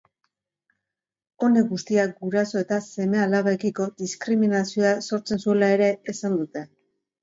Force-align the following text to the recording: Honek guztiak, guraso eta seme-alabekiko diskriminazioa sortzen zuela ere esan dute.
Honek 1.47 1.69
guztiak, 1.73 2.17
guraso 2.25 2.63
eta 2.63 2.81
seme-alabekiko 2.87 3.89
diskriminazioa 4.03 4.99
sortzen 5.13 5.49
zuela 5.49 5.75
ere 5.81 5.97
esan 6.19 6.45
dute. 6.45 6.71